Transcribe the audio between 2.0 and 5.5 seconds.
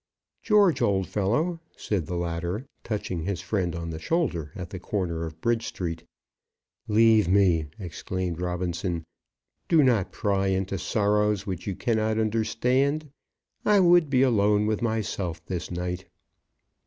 the latter, touching his friend on the shoulder, at the corner of